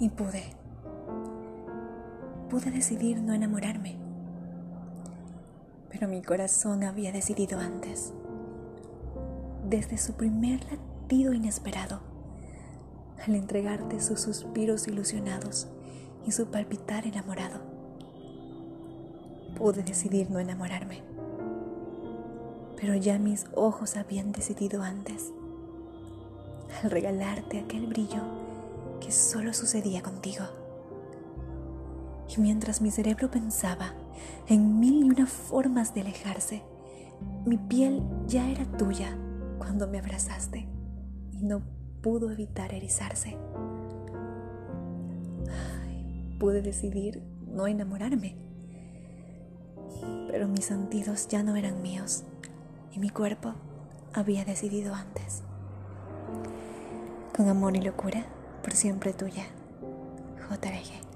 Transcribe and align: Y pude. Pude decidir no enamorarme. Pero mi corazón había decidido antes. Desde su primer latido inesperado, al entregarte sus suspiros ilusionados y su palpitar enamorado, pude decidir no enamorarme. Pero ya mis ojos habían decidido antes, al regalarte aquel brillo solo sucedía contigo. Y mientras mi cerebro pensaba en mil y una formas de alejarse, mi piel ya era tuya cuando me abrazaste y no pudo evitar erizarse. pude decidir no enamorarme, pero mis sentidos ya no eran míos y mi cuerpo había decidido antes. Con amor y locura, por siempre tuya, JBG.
Y 0.00 0.08
pude. 0.08 0.42
Pude 2.50 2.70
decidir 2.72 3.20
no 3.20 3.32
enamorarme. 3.32 3.96
Pero 5.88 6.08
mi 6.08 6.20
corazón 6.20 6.82
había 6.82 7.12
decidido 7.12 7.60
antes. 7.60 8.12
Desde 9.68 9.96
su 9.96 10.14
primer 10.14 10.64
latido 10.64 11.32
inesperado, 11.32 12.00
al 13.24 13.36
entregarte 13.36 14.00
sus 14.00 14.20
suspiros 14.20 14.88
ilusionados 14.88 15.68
y 16.26 16.32
su 16.32 16.46
palpitar 16.46 17.06
enamorado, 17.06 17.60
pude 19.56 19.84
decidir 19.84 20.28
no 20.30 20.40
enamorarme. 20.40 21.02
Pero 22.80 22.96
ya 22.96 23.18
mis 23.20 23.46
ojos 23.54 23.96
habían 23.96 24.32
decidido 24.32 24.82
antes, 24.82 25.32
al 26.82 26.90
regalarte 26.90 27.60
aquel 27.60 27.86
brillo 27.86 28.43
solo 29.14 29.52
sucedía 29.52 30.02
contigo. 30.02 30.44
Y 32.36 32.40
mientras 32.40 32.80
mi 32.80 32.90
cerebro 32.90 33.30
pensaba 33.30 33.94
en 34.48 34.80
mil 34.80 35.04
y 35.04 35.10
una 35.10 35.26
formas 35.26 35.94
de 35.94 36.00
alejarse, 36.00 36.62
mi 37.44 37.56
piel 37.56 38.02
ya 38.26 38.48
era 38.50 38.64
tuya 38.76 39.16
cuando 39.58 39.86
me 39.86 39.98
abrazaste 39.98 40.68
y 41.32 41.44
no 41.44 41.62
pudo 42.02 42.30
evitar 42.30 42.74
erizarse. 42.74 43.36
pude 46.38 46.60
decidir 46.60 47.22
no 47.46 47.66
enamorarme, 47.66 48.36
pero 50.28 50.46
mis 50.46 50.66
sentidos 50.66 51.26
ya 51.28 51.42
no 51.42 51.56
eran 51.56 51.80
míos 51.80 52.24
y 52.92 52.98
mi 52.98 53.08
cuerpo 53.08 53.54
había 54.12 54.44
decidido 54.44 54.94
antes. 54.94 55.42
Con 57.34 57.48
amor 57.48 57.76
y 57.76 57.80
locura, 57.80 58.26
por 58.64 58.72
siempre 58.72 59.12
tuya, 59.12 59.44
JBG. 60.48 61.13